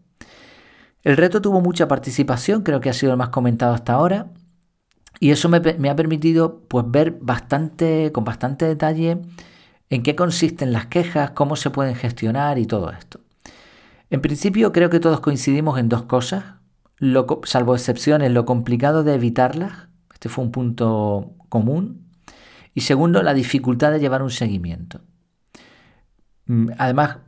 El 1.03 1.17
reto 1.17 1.41
tuvo 1.41 1.61
mucha 1.61 1.87
participación, 1.87 2.63
creo 2.63 2.81
que 2.81 2.91
ha 2.91 2.95
sido 2.95 3.13
el 3.13 3.19
más 3.19 3.29
comentado 3.29 3.75
hasta 3.75 3.93
ahora. 3.93 4.29
Y 5.21 5.31
eso 5.31 5.51
me, 5.51 5.59
ha 5.59 5.97
permitido 5.97 6.63
pues, 6.67 6.87
ver 6.89 7.19
bastante, 7.21 8.11
con 8.11 8.25
bastante 8.25 8.65
detalle 8.65 9.21
en 9.91 10.03
qué 10.03 10.17
consisten 10.17 10.73
las 10.73 10.87
quejas, 10.87 11.33
cómo 11.33 11.57
se 11.57 11.69
pueden 11.69 11.95
gestionar 11.95 12.59
y 12.59 12.65
todo 12.65 12.91
esto. 12.91 13.21
En 14.09 14.23
principio 14.23 14.73
creo 14.73 14.89
que 14.89 14.99
todos 14.99 15.21
coincidimos 15.21 15.79
en 15.79 15.91
dos 15.91 16.05
cosas, 16.05 16.45
salvo 17.45 17.75
excepciones, 17.75 18.33
lo 18.33 18.47
complicado 18.47 19.05
de 19.05 19.15
evitarlas, 19.15 19.89
este 20.13 20.31
fue 20.31 20.43
un 20.43 20.53
punto 20.53 21.35
común, 21.51 22.07
y 22.75 22.81
segundo, 22.81 23.23
la 23.23 23.35
dificultad 23.35 23.93
de 23.93 24.01
llevar 24.01 24.23
un 24.23 24.31
seguimiento. 24.31 25.01
Mm, 26.47 26.71
además, 26.79 27.19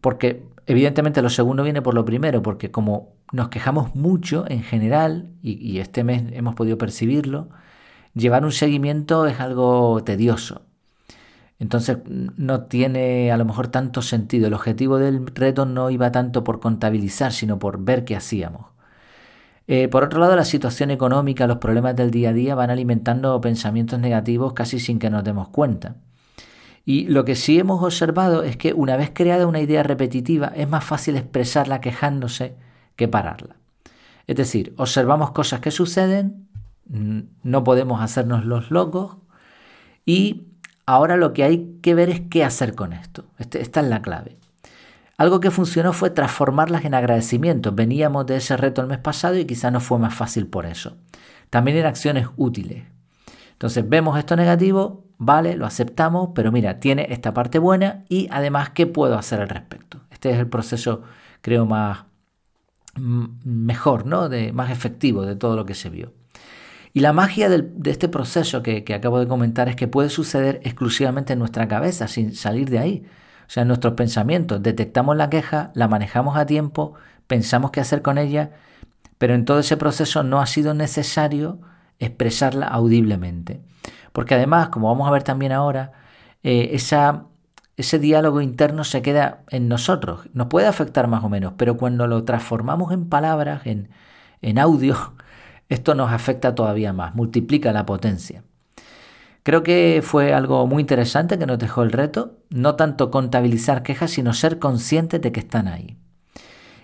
porque 0.00 0.46
evidentemente 0.66 1.22
lo 1.22 1.30
segundo 1.30 1.62
viene 1.62 1.82
por 1.82 1.94
lo 1.94 2.04
primero, 2.04 2.42
porque 2.42 2.70
como 2.70 3.14
nos 3.32 3.48
quejamos 3.48 3.94
mucho 3.94 4.44
en 4.48 4.62
general, 4.62 5.30
y, 5.42 5.78
este 5.78 6.04
mes 6.04 6.24
hemos 6.32 6.54
podido 6.54 6.78
percibirlo, 6.78 7.48
llevar 8.14 8.44
un 8.44 8.52
seguimiento 8.52 9.26
es 9.26 9.40
algo 9.40 10.02
tedioso. 10.04 10.62
Entonces 11.58 11.98
no 12.08 12.64
tiene 12.64 13.30
a 13.30 13.36
lo 13.36 13.44
mejor 13.44 13.68
tanto 13.68 14.02
sentido. 14.02 14.48
El 14.48 14.54
objetivo 14.54 14.98
del 14.98 15.26
reto 15.28 15.64
no 15.64 15.90
iba 15.90 16.10
tanto 16.10 16.42
por 16.44 16.60
contabilizar, 16.60 17.32
sino 17.32 17.58
por 17.58 17.84
ver 17.84 18.04
qué 18.04 18.16
hacíamos. 18.16 18.66
Eh, 19.68 19.88
por 19.88 20.02
otro 20.04 20.18
lado, 20.20 20.34
la 20.36 20.44
situación 20.44 20.90
económica, 20.90 21.46
los 21.46 21.58
problemas 21.58 21.94
del 21.96 22.10
día 22.10 22.30
a 22.30 22.32
día 22.32 22.54
van 22.54 22.70
alimentando 22.70 23.40
pensamientos 23.40 24.00
negativos 24.00 24.54
casi 24.54 24.80
sin 24.80 24.98
que 24.98 25.10
nos 25.10 25.24
demos 25.24 25.48
cuenta. 25.50 25.96
Y 26.84 27.06
lo 27.06 27.24
que 27.24 27.36
sí 27.36 27.58
hemos 27.58 27.82
observado 27.82 28.42
es 28.42 28.56
que 28.56 28.72
una 28.72 28.96
vez 28.96 29.10
creada 29.14 29.46
una 29.46 29.60
idea 29.60 29.82
repetitiva 29.82 30.52
es 30.54 30.68
más 30.68 30.84
fácil 30.84 31.16
expresarla 31.16 31.80
quejándose 31.80 32.56
que 32.96 33.08
pararla. 33.08 33.56
Es 34.26 34.36
decir, 34.36 34.74
observamos 34.76 35.30
cosas 35.30 35.60
que 35.60 35.70
suceden, 35.70 36.48
no 36.86 37.64
podemos 37.64 38.02
hacernos 38.02 38.44
los 38.44 38.70
locos 38.70 39.16
y 40.04 40.48
ahora 40.86 41.16
lo 41.16 41.32
que 41.32 41.44
hay 41.44 41.78
que 41.82 41.94
ver 41.94 42.10
es 42.10 42.20
qué 42.20 42.44
hacer 42.44 42.74
con 42.74 42.92
esto. 42.92 43.24
Este, 43.38 43.60
esta 43.60 43.80
es 43.80 43.86
la 43.86 44.02
clave. 44.02 44.36
Algo 45.16 45.40
que 45.40 45.50
funcionó 45.50 45.92
fue 45.92 46.10
transformarlas 46.10 46.84
en 46.84 46.94
agradecimientos. 46.94 47.74
Veníamos 47.74 48.26
de 48.26 48.36
ese 48.36 48.56
reto 48.56 48.80
el 48.80 48.88
mes 48.88 48.98
pasado 48.98 49.36
y 49.36 49.44
quizá 49.44 49.70
no 49.70 49.80
fue 49.80 49.98
más 49.98 50.14
fácil 50.14 50.46
por 50.46 50.66
eso. 50.66 50.96
También 51.50 51.76
en 51.76 51.86
acciones 51.86 52.26
útiles. 52.36 52.84
Entonces 53.52 53.88
vemos 53.88 54.18
esto 54.18 54.34
negativo, 54.34 55.04
vale, 55.24 55.56
lo 55.56 55.66
aceptamos, 55.66 56.30
pero 56.34 56.52
mira, 56.52 56.80
tiene 56.80 57.06
esta 57.10 57.32
parte 57.32 57.58
buena 57.58 58.04
y 58.08 58.28
además, 58.30 58.70
¿qué 58.70 58.86
puedo 58.86 59.16
hacer 59.16 59.40
al 59.40 59.48
respecto? 59.48 60.00
Este 60.10 60.30
es 60.30 60.38
el 60.38 60.48
proceso, 60.48 61.02
creo, 61.40 61.64
más 61.64 62.04
mejor, 62.96 64.04
¿no? 64.04 64.28
De, 64.28 64.52
más 64.52 64.70
efectivo 64.70 65.24
de 65.24 65.36
todo 65.36 65.56
lo 65.56 65.64
que 65.64 65.74
se 65.74 65.90
vio. 65.90 66.12
Y 66.92 67.00
la 67.00 67.12
magia 67.12 67.48
de 67.48 67.90
este 67.90 68.08
proceso 68.08 68.62
que, 68.62 68.84
que, 68.84 68.94
acabo 68.94 69.18
de 69.18 69.26
comentar 69.26 69.68
es 69.68 69.76
que 69.76 69.88
puede 69.88 70.10
suceder 70.10 70.60
exclusivamente 70.64 71.32
en 71.32 71.38
nuestra 71.38 71.66
cabeza, 71.68 72.06
sin 72.06 72.34
salir 72.34 72.68
de 72.68 72.78
ahí. 72.80 73.06
O 73.46 73.50
sea, 73.50 73.62
en 73.62 73.68
nuestros 73.68 73.94
pensamientos. 73.94 74.62
Detectamos 74.62 75.16
la 75.16 75.30
queja, 75.30 75.70
la 75.74 75.88
manejamos 75.88 76.36
a 76.36 76.44
tiempo, 76.44 76.94
pensamos 77.26 77.70
qué 77.70 77.80
hacer 77.80 78.02
con 78.02 78.18
ella, 78.18 78.50
pero 79.16 79.34
en 79.34 79.44
todo 79.44 79.60
ese 79.60 79.76
proceso 79.76 80.22
no 80.22 80.40
ha 80.40 80.46
sido 80.46 80.74
necesario 80.74 81.60
expresarla 81.98 82.66
audiblemente. 82.66 83.60
Porque 84.12 84.34
además, 84.34 84.68
como 84.68 84.88
vamos 84.88 85.08
a 85.08 85.10
ver 85.10 85.22
también 85.22 85.52
ahora, 85.52 85.92
eh, 86.42 86.70
ese 86.74 87.98
diálogo 87.98 88.40
interno 88.40 88.84
se 88.84 89.02
queda 89.02 89.42
en 89.50 89.68
nosotros. 89.68 90.28
Nos 90.34 90.48
puede 90.48 90.66
afectar 90.66 91.08
más 91.08 91.24
o 91.24 91.28
menos, 91.28 91.54
pero 91.56 91.76
cuando 91.76 92.06
lo 92.06 92.24
transformamos 92.24 92.92
en 92.92 93.08
palabras, 93.08 93.66
en, 93.66 93.88
en 94.42 94.58
audio, 94.58 94.96
esto 95.68 95.94
nos 95.94 96.12
afecta 96.12 96.54
todavía 96.54 96.92
más, 96.92 97.14
multiplica 97.14 97.72
la 97.72 97.86
potencia. 97.86 98.44
Creo 99.42 99.64
que 99.64 100.02
fue 100.04 100.32
algo 100.34 100.66
muy 100.68 100.82
interesante 100.82 101.38
que 101.38 101.46
nos 101.46 101.58
dejó 101.58 101.82
el 101.82 101.90
reto, 101.90 102.38
no 102.50 102.76
tanto 102.76 103.10
contabilizar 103.10 103.82
quejas, 103.82 104.12
sino 104.12 104.34
ser 104.34 104.60
conscientes 104.60 105.20
de 105.20 105.32
que 105.32 105.40
están 105.40 105.66
ahí. 105.66 105.96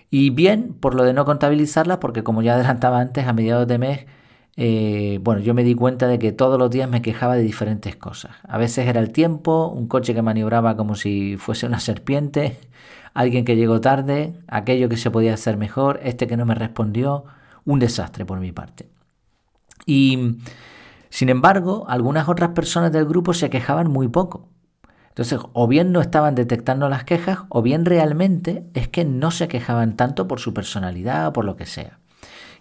Y 0.09 0.31
bien, 0.31 0.73
por 0.73 0.95
lo 0.95 1.03
de 1.03 1.13
no 1.13 1.23
contabilizarlas, 1.23 1.99
porque 1.99 2.23
como 2.23 2.41
ya 2.41 2.55
adelantaba 2.55 2.99
antes, 2.99 3.27
a 3.27 3.33
mediados 3.33 3.67
de 3.67 3.77
mes 3.77 4.05
eh, 4.61 5.19
bueno, 5.21 5.39
yo 5.39 5.53
me 5.53 5.63
di 5.63 5.73
cuenta 5.73 6.05
de 6.05 6.19
que 6.19 6.33
todos 6.33 6.59
los 6.59 6.69
días 6.69 6.89
me 6.89 7.01
quejaba 7.01 7.37
de 7.37 7.43
diferentes 7.43 7.95
cosas. 7.95 8.31
A 8.45 8.57
veces 8.57 8.89
era 8.89 8.99
el 8.99 9.13
tiempo, 9.13 9.67
un 9.67 9.87
coche 9.87 10.13
que 10.13 10.21
maniobraba 10.21 10.75
como 10.75 10.95
si 10.95 11.37
fuese 11.37 11.65
una 11.65 11.79
serpiente, 11.79 12.59
alguien 13.13 13.45
que 13.45 13.55
llegó 13.55 13.79
tarde, 13.79 14.33
aquello 14.49 14.89
que 14.89 14.97
se 14.97 15.11
podía 15.11 15.33
hacer 15.33 15.55
mejor, 15.55 16.01
este 16.03 16.27
que 16.27 16.35
no 16.35 16.45
me 16.45 16.55
respondió, 16.55 17.23
un 17.63 17.79
desastre 17.79 18.25
por 18.25 18.41
mi 18.41 18.51
parte. 18.51 18.89
Y, 19.85 20.39
sin 21.09 21.29
embargo, 21.29 21.85
algunas 21.87 22.27
otras 22.27 22.49
personas 22.49 22.91
del 22.91 23.05
grupo 23.05 23.33
se 23.33 23.49
quejaban 23.49 23.89
muy 23.89 24.09
poco. 24.09 24.49
Entonces, 25.07 25.39
o 25.53 25.69
bien 25.69 25.93
no 25.93 26.01
estaban 26.01 26.35
detectando 26.35 26.89
las 26.89 27.05
quejas, 27.05 27.39
o 27.47 27.61
bien 27.61 27.85
realmente 27.85 28.65
es 28.73 28.89
que 28.89 29.05
no 29.05 29.31
se 29.31 29.47
quejaban 29.47 29.95
tanto 29.95 30.27
por 30.27 30.41
su 30.41 30.53
personalidad 30.53 31.27
o 31.27 31.31
por 31.31 31.45
lo 31.45 31.55
que 31.55 31.65
sea. 31.65 31.99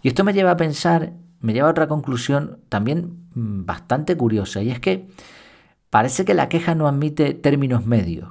Y 0.01 0.07
esto 0.07 0.23
me 0.23 0.33
lleva 0.33 0.53
a 0.53 0.57
pensar 0.57 1.15
me 1.41 1.53
lleva 1.53 1.69
a 1.69 1.71
otra 1.73 1.89
conclusión 1.89 2.61
también 2.69 3.29
mm, 3.35 3.65
bastante 3.65 4.17
curiosa, 4.17 4.63
y 4.63 4.71
es 4.71 4.81
que 4.81 5.09
parece 5.91 6.25
que 6.25 6.35
la 6.35 6.49
queja 6.49 6.75
no 6.75 6.89
admite 6.89 7.35
términos 7.35 7.87
medios. 7.87 8.31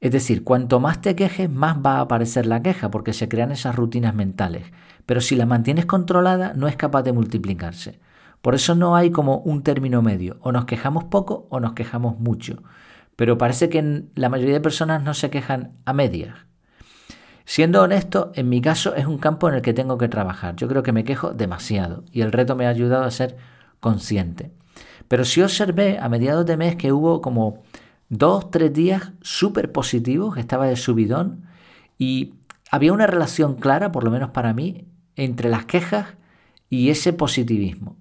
Es 0.00 0.12
decir, 0.12 0.44
cuanto 0.44 0.78
más 0.78 1.00
te 1.00 1.16
quejes, 1.16 1.50
más 1.50 1.78
va 1.78 1.96
a 1.96 2.00
aparecer 2.02 2.46
la 2.46 2.62
queja, 2.62 2.90
porque 2.90 3.12
se 3.12 3.28
crean 3.28 3.50
esas 3.50 3.74
rutinas 3.74 4.14
mentales. 4.14 4.64
Pero 5.06 5.20
si 5.20 5.36
la 5.36 5.46
mantienes 5.46 5.86
controlada, 5.86 6.52
no 6.54 6.68
es 6.68 6.76
capaz 6.76 7.02
de 7.02 7.12
multiplicarse. 7.12 8.00
Por 8.42 8.54
eso 8.54 8.74
no 8.74 8.94
hay 8.94 9.10
como 9.10 9.38
un 9.38 9.62
término 9.62 10.02
medio. 10.02 10.36
O 10.40 10.52
nos 10.52 10.66
quejamos 10.66 11.04
poco 11.04 11.46
o 11.50 11.60
nos 11.60 11.72
quejamos 11.72 12.18
mucho. 12.20 12.62
Pero 13.16 13.38
parece 13.38 13.68
que 13.68 14.04
la 14.14 14.28
mayoría 14.28 14.54
de 14.54 14.60
personas 14.60 15.02
no 15.02 15.14
se 15.14 15.30
quejan 15.30 15.72
a 15.86 15.92
medias. 15.92 16.45
Siendo 17.48 17.80
honesto, 17.80 18.32
en 18.34 18.48
mi 18.48 18.60
caso 18.60 18.96
es 18.96 19.06
un 19.06 19.18
campo 19.18 19.48
en 19.48 19.54
el 19.54 19.62
que 19.62 19.72
tengo 19.72 19.96
que 19.98 20.08
trabajar. 20.08 20.56
Yo 20.56 20.66
creo 20.66 20.82
que 20.82 20.92
me 20.92 21.04
quejo 21.04 21.32
demasiado 21.32 22.02
y 22.10 22.22
el 22.22 22.32
reto 22.32 22.56
me 22.56 22.66
ha 22.66 22.70
ayudado 22.70 23.04
a 23.04 23.10
ser 23.12 23.36
consciente. 23.78 24.50
Pero 25.06 25.24
sí 25.24 25.40
observé 25.40 25.98
a 26.00 26.08
mediados 26.08 26.44
de 26.44 26.56
mes 26.56 26.74
que 26.74 26.92
hubo 26.92 27.20
como 27.20 27.62
dos, 28.08 28.50
tres 28.50 28.72
días 28.72 29.12
súper 29.22 29.70
positivos, 29.70 30.36
estaba 30.36 30.66
de 30.66 30.74
subidón 30.74 31.44
y 31.98 32.34
había 32.72 32.92
una 32.92 33.06
relación 33.06 33.54
clara, 33.54 33.92
por 33.92 34.02
lo 34.02 34.10
menos 34.10 34.30
para 34.30 34.52
mí, 34.52 34.88
entre 35.14 35.48
las 35.48 35.66
quejas 35.66 36.16
y 36.68 36.90
ese 36.90 37.12
positivismo. 37.12 37.96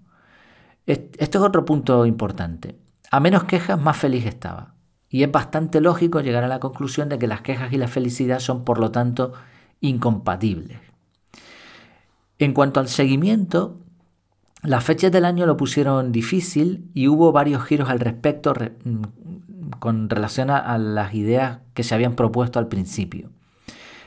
Esto 0.88 1.38
es 1.38 1.44
otro 1.44 1.66
punto 1.66 2.06
importante. 2.08 2.80
A 3.12 3.20
menos 3.20 3.44
quejas, 3.44 3.80
más 3.80 3.96
feliz 3.96 4.26
estaba. 4.26 4.75
Y 5.16 5.24
es 5.24 5.32
bastante 5.32 5.80
lógico 5.80 6.20
llegar 6.20 6.44
a 6.44 6.50
la 6.50 6.60
conclusión 6.60 7.08
de 7.08 7.18
que 7.18 7.26
las 7.26 7.40
quejas 7.40 7.72
y 7.72 7.78
la 7.78 7.88
felicidad 7.88 8.40
son, 8.40 8.66
por 8.66 8.80
lo 8.80 8.92
tanto, 8.92 9.32
incompatibles. 9.80 10.78
En 12.38 12.52
cuanto 12.52 12.82
al 12.82 12.90
seguimiento, 12.90 13.80
las 14.62 14.84
fechas 14.84 15.14
del 15.14 15.24
año 15.24 15.46
lo 15.46 15.56
pusieron 15.56 16.12
difícil 16.12 16.92
y 16.94 17.08
hubo 17.08 17.32
varios 17.32 17.64
giros 17.64 17.90
al 17.90 18.02
respecto 18.02 18.54
mm, 18.54 19.70
con 19.80 20.10
relación 20.10 20.50
a 20.50 20.78
las 20.78 21.14
ideas 21.14 21.60
que 21.74 21.84
se 21.84 21.96
habían 21.96 22.16
propuesto 22.16 22.60
al 22.60 22.68
principio. 22.68 23.30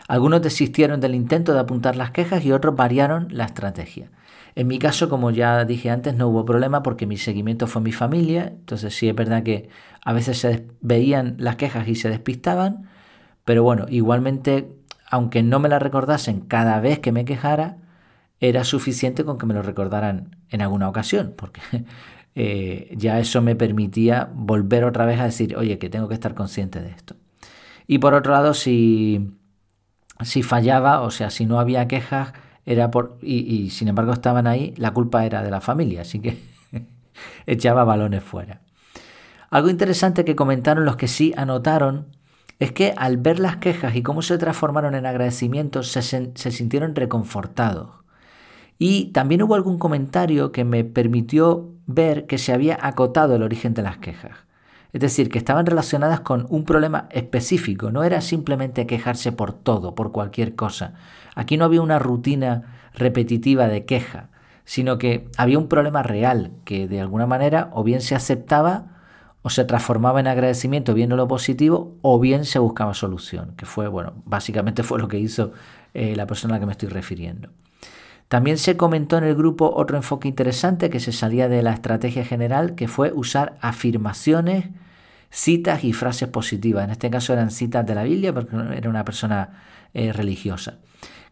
Algunos 0.08 0.42
desistieron 0.42 1.00
del 1.00 1.14
intento 1.14 1.54
de 1.54 1.60
apuntar 1.60 1.96
las 1.96 2.10
quejas 2.10 2.44
y 2.44 2.52
otros 2.52 2.76
variaron 2.76 3.28
la 3.30 3.46
estrategia. 3.46 4.10
En 4.54 4.66
mi 4.66 4.78
caso, 4.78 5.08
como 5.08 5.30
ya 5.30 5.64
dije 5.64 5.90
antes, 5.90 6.14
no 6.14 6.28
hubo 6.28 6.44
problema 6.44 6.82
porque 6.82 7.06
mi 7.06 7.16
seguimiento 7.16 7.66
fue 7.66 7.82
mi 7.82 7.92
familia, 7.92 8.48
entonces 8.48 8.94
sí 8.94 9.08
es 9.08 9.14
verdad 9.14 9.42
que 9.42 9.68
a 10.04 10.12
veces 10.12 10.38
se 10.38 10.66
veían 10.80 11.36
las 11.38 11.56
quejas 11.56 11.86
y 11.88 11.94
se 11.94 12.08
despistaban, 12.08 12.88
pero 13.44 13.62
bueno, 13.62 13.86
igualmente, 13.88 14.68
aunque 15.10 15.42
no 15.42 15.60
me 15.60 15.68
las 15.68 15.82
recordasen 15.82 16.40
cada 16.40 16.80
vez 16.80 16.98
que 16.98 17.12
me 17.12 17.24
quejara, 17.24 17.76
era 18.40 18.64
suficiente 18.64 19.24
con 19.24 19.38
que 19.38 19.46
me 19.46 19.54
lo 19.54 19.62
recordaran 19.62 20.36
en 20.50 20.62
alguna 20.62 20.88
ocasión, 20.88 21.34
porque 21.36 21.60
eh, 22.34 22.94
ya 22.96 23.18
eso 23.18 23.42
me 23.42 23.56
permitía 23.56 24.30
volver 24.32 24.84
otra 24.84 25.06
vez 25.06 25.20
a 25.20 25.24
decir, 25.24 25.56
oye, 25.56 25.78
que 25.78 25.90
tengo 25.90 26.08
que 26.08 26.14
estar 26.14 26.34
consciente 26.34 26.80
de 26.80 26.90
esto. 26.90 27.16
Y 27.86 27.98
por 27.98 28.14
otro 28.14 28.32
lado, 28.32 28.54
si, 28.54 29.30
si 30.22 30.42
fallaba, 30.42 31.00
o 31.00 31.10
sea, 31.10 31.30
si 31.30 31.46
no 31.46 31.58
había 31.58 31.88
quejas, 31.88 32.32
era 32.68 32.90
por, 32.90 33.16
y, 33.22 33.70
sin 33.70 33.88
embargo 33.88 34.12
estaban 34.12 34.46
ahí, 34.46 34.74
la 34.76 34.92
culpa 34.92 35.24
era 35.24 35.42
de 35.42 35.50
la 35.50 35.62
familia, 35.62 36.02
así 36.02 36.20
que 36.20 36.38
echaba 37.46 37.82
balones 37.82 38.22
fuera. 38.22 38.60
Algo 39.48 39.70
interesante 39.70 40.22
que 40.22 40.36
comentaron 40.36 40.84
los 40.84 40.96
que 40.96 41.08
sí 41.08 41.32
anotaron 41.34 42.08
es 42.58 42.72
que 42.72 42.92
al 42.94 43.16
ver 43.16 43.40
las 43.40 43.56
quejas 43.56 43.96
y 43.96 44.02
cómo 44.02 44.20
se 44.20 44.36
transformaron 44.36 44.94
en 44.94 45.06
agradecimientos 45.06 45.90
se, 45.90 46.02
se 46.02 46.50
sintieron 46.50 46.94
reconfortados. 46.94 47.88
Y 48.78 49.12
también 49.12 49.42
hubo 49.42 49.54
algún 49.54 49.78
comentario 49.78 50.52
que 50.52 50.64
me 50.64 50.84
permitió 50.84 51.72
ver 51.86 52.26
que 52.26 52.36
se 52.36 52.52
había 52.52 52.78
acotado 52.82 53.34
el 53.34 53.42
origen 53.42 53.72
de 53.72 53.82
las 53.82 53.96
quejas. 53.96 54.32
Es 54.98 55.02
decir, 55.02 55.30
que 55.30 55.38
estaban 55.38 55.64
relacionadas 55.64 56.22
con 56.22 56.46
un 56.48 56.64
problema 56.64 57.06
específico, 57.12 57.92
no 57.92 58.02
era 58.02 58.20
simplemente 58.20 58.84
quejarse 58.88 59.30
por 59.30 59.52
todo, 59.52 59.94
por 59.94 60.10
cualquier 60.10 60.56
cosa. 60.56 60.94
Aquí 61.36 61.56
no 61.56 61.64
había 61.64 61.82
una 61.82 62.00
rutina 62.00 62.90
repetitiva 62.94 63.68
de 63.68 63.84
queja, 63.84 64.30
sino 64.64 64.98
que 64.98 65.28
había 65.36 65.56
un 65.56 65.68
problema 65.68 66.02
real 66.02 66.50
que 66.64 66.88
de 66.88 67.00
alguna 67.00 67.26
manera 67.26 67.70
o 67.74 67.84
bien 67.84 68.00
se 68.00 68.16
aceptaba 68.16 68.86
o 69.42 69.50
se 69.50 69.64
transformaba 69.64 70.18
en 70.18 70.26
agradecimiento 70.26 70.94
viendo 70.94 71.14
lo 71.14 71.28
positivo 71.28 71.94
o 72.02 72.18
bien 72.18 72.44
se 72.44 72.58
buscaba 72.58 72.92
solución, 72.92 73.54
que 73.56 73.66
fue, 73.66 73.86
bueno, 73.86 74.14
básicamente 74.24 74.82
fue 74.82 74.98
lo 74.98 75.06
que 75.06 75.20
hizo 75.20 75.52
eh, 75.94 76.16
la 76.16 76.26
persona 76.26 76.54
a 76.54 76.56
la 76.56 76.60
que 76.60 76.66
me 76.66 76.72
estoy 76.72 76.88
refiriendo. 76.88 77.50
También 78.26 78.58
se 78.58 78.76
comentó 78.76 79.16
en 79.16 79.22
el 79.22 79.36
grupo 79.36 79.72
otro 79.76 79.96
enfoque 79.96 80.26
interesante 80.26 80.90
que 80.90 80.98
se 80.98 81.12
salía 81.12 81.48
de 81.48 81.62
la 81.62 81.72
estrategia 81.72 82.24
general, 82.24 82.74
que 82.74 82.88
fue 82.88 83.12
usar 83.12 83.58
afirmaciones, 83.60 84.70
citas 85.30 85.84
y 85.84 85.92
frases 85.92 86.28
positivas. 86.28 86.84
En 86.84 86.90
este 86.90 87.10
caso 87.10 87.32
eran 87.32 87.50
citas 87.50 87.86
de 87.86 87.94
la 87.94 88.04
Biblia 88.04 88.32
porque 88.32 88.56
era 88.76 88.88
una 88.88 89.04
persona 89.04 89.62
eh, 89.94 90.12
religiosa. 90.12 90.78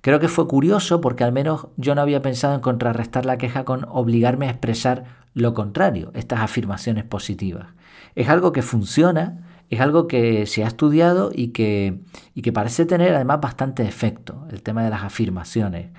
Creo 0.00 0.20
que 0.20 0.28
fue 0.28 0.46
curioso 0.46 1.00
porque 1.00 1.24
al 1.24 1.32
menos 1.32 1.68
yo 1.76 1.94
no 1.94 2.00
había 2.00 2.22
pensado 2.22 2.54
en 2.54 2.60
contrarrestar 2.60 3.26
la 3.26 3.38
queja 3.38 3.64
con 3.64 3.86
obligarme 3.88 4.46
a 4.46 4.50
expresar 4.50 5.04
lo 5.34 5.52
contrario, 5.52 6.12
estas 6.14 6.40
afirmaciones 6.40 7.04
positivas. 7.04 7.66
Es 8.14 8.28
algo 8.28 8.52
que 8.52 8.62
funciona, 8.62 9.44
es 9.68 9.80
algo 9.80 10.06
que 10.06 10.46
se 10.46 10.64
ha 10.64 10.68
estudiado 10.68 11.30
y 11.34 11.48
que, 11.48 12.00
y 12.34 12.42
que 12.42 12.52
parece 12.52 12.86
tener 12.86 13.14
además 13.14 13.40
bastante 13.40 13.82
efecto, 13.82 14.46
el 14.50 14.62
tema 14.62 14.84
de 14.84 14.90
las 14.90 15.02
afirmaciones. 15.02 15.90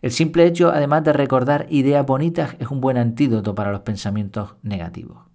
El 0.00 0.10
simple 0.10 0.46
hecho, 0.46 0.70
además 0.70 1.04
de 1.04 1.12
recordar 1.12 1.66
ideas 1.68 2.06
bonitas, 2.06 2.56
es 2.58 2.68
un 2.68 2.80
buen 2.80 2.96
antídoto 2.96 3.54
para 3.54 3.72
los 3.72 3.80
pensamientos 3.80 4.54
negativos. 4.62 5.31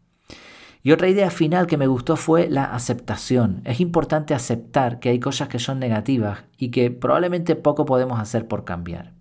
Y 0.83 0.91
otra 0.91 1.09
idea 1.09 1.29
final 1.31 1.67
que 1.67 1.77
me 1.77 1.87
gustó 1.87 2.15
fue 2.15 2.49
la 2.49 2.65
aceptación. 2.65 3.61
Es 3.65 3.79
importante 3.79 4.33
aceptar 4.33 4.99
que 4.99 5.09
hay 5.09 5.19
cosas 5.19 5.47
que 5.47 5.59
son 5.59 5.79
negativas 5.79 6.45
y 6.57 6.69
que 6.69 6.91
probablemente 6.91 7.55
poco 7.55 7.85
podemos 7.85 8.19
hacer 8.19 8.47
por 8.47 8.63
cambiar. 8.63 9.13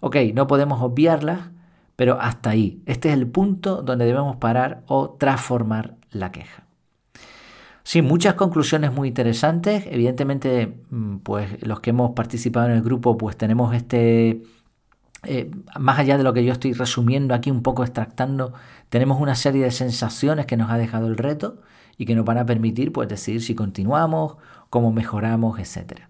Ok, 0.00 0.16
no 0.34 0.46
podemos 0.46 0.82
obviarlas, 0.82 1.50
pero 1.96 2.20
hasta 2.20 2.50
ahí. 2.50 2.82
Este 2.86 3.08
es 3.08 3.14
el 3.14 3.26
punto 3.26 3.82
donde 3.82 4.06
debemos 4.06 4.36
parar 4.36 4.82
o 4.86 5.10
transformar 5.10 5.96
la 6.10 6.32
queja. 6.32 6.64
Sí, 7.82 8.02
muchas 8.02 8.34
conclusiones 8.34 8.92
muy 8.92 9.08
interesantes. 9.08 9.84
Evidentemente, 9.86 10.80
mm, 10.90 11.18
pues 11.18 11.66
los 11.66 11.80
que 11.80 11.90
hemos 11.90 12.12
participado 12.12 12.66
en 12.68 12.72
el 12.76 12.82
grupo, 12.82 13.16
pues 13.18 13.36
tenemos 13.36 13.74
este, 13.74 14.42
eh, 15.22 15.50
más 15.78 15.98
allá 15.98 16.16
de 16.16 16.24
lo 16.24 16.32
que 16.32 16.44
yo 16.44 16.52
estoy 16.52 16.72
resumiendo 16.72 17.34
aquí, 17.34 17.50
un 17.50 17.62
poco 17.62 17.82
extractando, 17.82 18.52
tenemos 18.88 19.20
una 19.20 19.34
serie 19.34 19.64
de 19.64 19.70
sensaciones 19.70 20.46
que 20.46 20.56
nos 20.56 20.70
ha 20.70 20.78
dejado 20.78 21.06
el 21.06 21.16
reto 21.16 21.58
y 21.98 22.06
que 22.06 22.14
nos 22.14 22.24
van 22.24 22.38
a 22.38 22.46
permitir 22.46 22.92
pues, 22.92 23.08
decidir 23.08 23.42
si 23.42 23.54
continuamos, 23.54 24.36
cómo 24.70 24.92
mejoramos, 24.92 25.58
etc. 25.58 26.00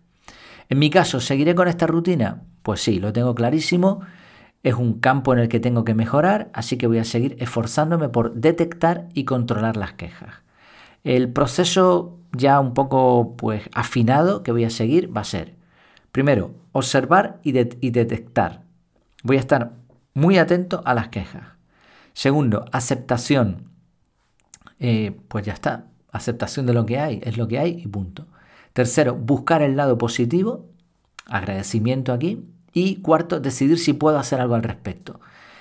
En 0.68 0.78
mi 0.78 0.90
caso, 0.90 1.20
¿seguiré 1.20 1.54
con 1.54 1.66
esta 1.66 1.86
rutina? 1.86 2.42
Pues 2.62 2.80
sí, 2.80 3.00
lo 3.00 3.12
tengo 3.12 3.34
clarísimo. 3.34 4.00
Es 4.62 4.74
un 4.74 5.00
campo 5.00 5.32
en 5.32 5.40
el 5.40 5.48
que 5.48 5.58
tengo 5.58 5.84
que 5.84 5.94
mejorar, 5.94 6.50
así 6.52 6.76
que 6.76 6.86
voy 6.86 6.98
a 6.98 7.04
seguir 7.04 7.36
esforzándome 7.40 8.08
por 8.08 8.34
detectar 8.34 9.08
y 9.14 9.24
controlar 9.24 9.76
las 9.76 9.94
quejas. 9.94 10.34
El 11.02 11.32
proceso 11.32 12.18
ya 12.32 12.60
un 12.60 12.74
poco 12.74 13.34
pues 13.36 13.68
afinado 13.74 14.42
que 14.42 14.52
voy 14.52 14.64
a 14.64 14.70
seguir 14.70 15.14
va 15.16 15.22
a 15.22 15.24
ser, 15.24 15.56
primero, 16.12 16.54
observar 16.72 17.40
y, 17.42 17.58
y 17.58 17.90
detectar 17.90 18.69
Voy 19.22 19.36
a 19.36 19.40
estar 19.40 19.72
muy 20.14 20.38
atento 20.38 20.82
a 20.84 20.94
las 20.94 21.08
quejas. 21.08 21.44
Segundo, 22.12 22.64
aceptación. 22.72 23.70
Eh, 24.78 25.18
pues 25.28 25.44
ya 25.44 25.52
está. 25.52 25.86
Aceptación 26.12 26.66
de 26.66 26.74
lo 26.74 26.86
que 26.86 26.98
hay. 26.98 27.20
Es 27.22 27.36
lo 27.36 27.46
que 27.48 27.58
hay 27.58 27.80
y 27.82 27.86
punto. 27.86 28.26
Tercero, 28.72 29.14
buscar 29.14 29.62
el 29.62 29.76
lado 29.76 29.98
positivo. 29.98 30.66
Agradecimiento 31.26 32.12
aquí. 32.12 32.44
Y 32.72 32.96
cuarto, 32.96 33.40
decidir 33.40 33.78
si 33.78 33.92
puedo 33.92 34.18
hacer 34.18 34.40
algo 34.40 34.54
al 34.54 34.62
respecto. 34.62 35.20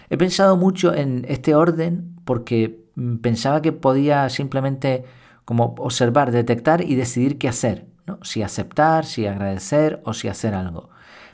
He 0.09 0.17
pensado 0.17 0.57
mucho 0.57 0.93
en 0.93 1.25
este 1.27 1.55
orden 1.55 2.15
porque 2.25 2.83
mm, 2.95 3.17
pensaba 3.17 3.61
que 3.61 3.71
podía 3.71 4.29
simplemente 4.29 5.05
como 5.45 5.75
observar, 5.79 6.31
detectar 6.31 6.81
y 6.81 6.95
decidir 6.95 7.37
qué 7.37 7.47
hacer. 7.47 7.87
¿no? 8.05 8.19
Si 8.23 8.43
aceptar, 8.43 9.05
si 9.05 9.25
agradecer 9.27 10.01
o 10.05 10.13
si 10.13 10.27
hacer 10.27 10.53
algo. 10.53 10.89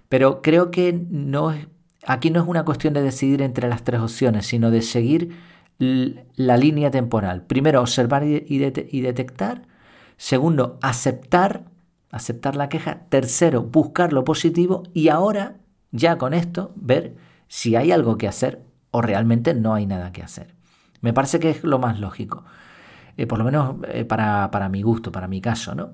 Pero 0.10 0.42
creo 0.42 0.72
que 0.72 0.94
no 0.94 1.52
es 1.52 1.68
Aquí 2.06 2.30
no 2.30 2.42
es 2.42 2.48
una 2.48 2.64
cuestión 2.64 2.94
de 2.94 3.02
decidir 3.02 3.42
entre 3.42 3.68
las 3.68 3.84
tres 3.84 4.00
opciones, 4.00 4.46
sino 4.46 4.70
de 4.70 4.82
seguir 4.82 5.36
la 5.78 6.58
línea 6.58 6.92
temporal. 6.92 7.44
Primero, 7.44 7.82
observar 7.82 8.24
y, 8.24 8.60
detectar. 9.02 9.64
Segundo, 10.16 10.78
aceptar, 10.82 11.66
aceptar 12.12 12.56
la 12.56 12.70
queja. 12.70 13.08
Tercero, 13.10 13.64
buscar 13.64 14.14
lo 14.14 14.24
positivo. 14.24 14.84
Y 14.94 15.10
ahora, 15.10 15.58
ya 15.92 16.18
con 16.18 16.34
esto, 16.34 16.72
ver 16.76 17.16
si 17.48 17.76
hay 17.76 17.92
algo 17.92 18.18
que 18.18 18.28
hacer 18.28 18.64
o 18.92 19.02
realmente 19.02 19.54
no 19.54 19.74
hay 19.74 19.86
nada 19.88 20.12
que 20.12 20.22
hacer. 20.22 20.54
Me 21.02 21.12
parece 21.12 21.40
que 21.40 21.50
es 21.50 21.64
lo 21.64 21.80
más 21.80 22.00
lógico. 22.00 22.46
Eh, 23.18 23.28
por 23.28 23.40
lo 23.40 23.46
menos 23.46 23.76
eh, 23.90 24.06
para, 24.06 24.52
para, 24.52 24.70
mi 24.70 24.82
gusto, 24.82 25.12
para 25.12 25.28
mi 25.28 25.42
caso, 25.42 25.74
¿no? 25.74 25.94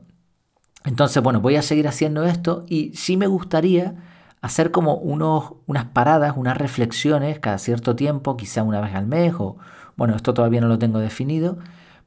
Entonces, 0.84 1.22
bueno, 1.24 1.42
voy 1.42 1.56
a 1.56 1.62
seguir 1.62 1.88
haciendo 1.88 2.24
esto 2.26 2.66
y 2.68 2.94
sí 2.96 3.16
me 3.16 3.28
gustaría 3.28 3.96
hacer 4.42 4.72
como 4.72 4.96
unos, 4.96 5.54
unas 5.68 5.86
paradas, 5.86 6.34
unas 6.36 6.58
reflexiones 6.58 7.40
cada 7.40 7.60
cierto 7.60 7.96
tiempo, 7.96 8.38
quizá 8.38 8.64
una 8.64 8.82
vez 8.82 8.96
al 8.96 9.06
mes 9.08 9.34
o, 9.38 9.58
bueno, 9.96 10.16
esto 10.16 10.34
todavía 10.34 10.62
no 10.62 10.68
lo 10.68 10.80
tengo 10.80 11.00
definido, 11.00 11.60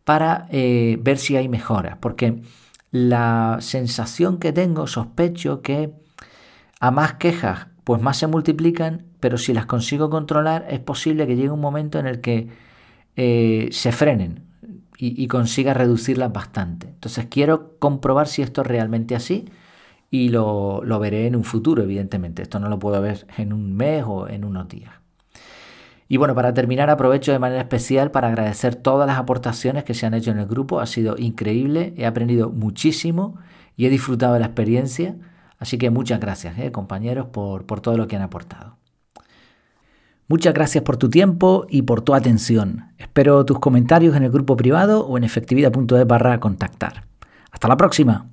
para 0.05 0.47
eh, 0.51 0.99
ver 1.01 1.19
si 1.19 1.37
hay 1.37 1.49
mejoras, 1.49 1.97
porque 1.99 2.43
la 2.91 3.59
sensación 3.61 4.39
que 4.39 4.53
tengo, 4.53 4.87
sospecho 4.87 5.63
que 5.63 5.95
a 6.81 6.91
más 6.91 7.15
quejas, 7.15 7.69
pues 7.85 8.03
más 8.03 8.19
se 8.19 8.27
multiplican, 8.27 9.07
pero 9.21 9.39
si 9.39 9.55
las 9.55 9.67
consigo 9.67 10.11
controlar, 10.11 10.67
es 10.69 10.81
posible 10.81 11.27
que 11.27 11.37
llegue 11.37 11.51
un 11.51 11.61
momento 11.61 11.99
en 11.99 12.07
el 12.07 12.21
que 12.21 12.49
eh, 13.17 13.69
se 13.73 13.93
frenen 13.93 14.45
y, 14.99 15.23
y 15.23 15.29
consiga 15.29 15.73
reducirlas 15.73 16.33
bastante. 16.33 16.89
Entonces 16.89 17.27
quiero 17.31 17.79
comprobar 17.79 18.27
si 18.27 18.43
esto 18.43 18.63
es 18.63 18.67
realmente 18.67 19.15
así 19.15 19.47
y 20.15 20.29
lo, 20.29 20.81
veré 21.01 21.27
en 21.27 21.35
un 21.35 21.43
futuro, 21.43 21.83
evidentemente. 21.83 22.43
Esto 22.43 22.61
no 22.61 22.69
lo 22.69 22.79
puedo 22.79 23.03
ver 23.03 23.27
en 23.37 23.53
un 23.53 23.75
mes 23.75 24.05
o 24.07 24.29
en 24.29 24.45
unos 24.45 24.69
días. 24.69 24.93
Y 26.07 26.19
bueno, 26.19 26.37
para 26.37 26.55
terminar 26.55 26.89
aprovecho 26.89 27.33
de 27.33 27.41
manera 27.41 27.63
especial 27.63 28.13
para 28.13 28.29
agradecer 28.29 28.77
todas 28.77 29.09
las 29.09 29.19
aportaciones 29.19 29.83
que 29.83 29.93
se 29.93 30.07
han 30.07 30.15
hecho 30.15 30.31
en 30.31 30.39
el 30.39 30.47
grupo. 30.47 30.79
Ha 30.79 30.87
sido 30.87 31.17
increíble, 31.19 31.95
he 31.97 32.07
aprendido 32.07 32.51
muchísimo 32.51 33.41
y 33.77 33.87
he 33.87 33.91
disfrutado 33.91 34.35
de 34.35 34.39
la 34.39 34.47
experiencia. 34.47 35.17
Así 35.59 35.79
que 35.79 35.91
muchas 35.91 36.21
gracias, 36.21 36.61
eh, 36.61 36.71
compañeros, 36.71 37.27
por, 37.33 37.67
por 37.67 37.81
todo 37.81 37.97
lo 37.97 38.07
que 38.07 38.15
han 38.15 38.23
aportado. 38.23 38.77
Muchas 40.29 40.55
gracias 40.55 40.85
por 40.85 40.97
tu 40.97 41.11
tiempo 41.11 41.67
y 41.69 41.83
por 41.83 42.03
tu 42.03 42.15
atención. 42.15 42.93
Espero 42.99 43.45
tus 43.45 43.59
comentarios 43.59 44.15
en 44.15 44.23
el 44.23 44.31
grupo 44.31 44.57
privado 44.57 45.05
o 45.05 45.19
en 45.19 45.25
efectividad.es 45.25 46.07
barra 46.07 46.39
contactar. 46.39 47.05
Hasta 47.51 47.67
la 47.67 47.77
próxima. 47.77 48.29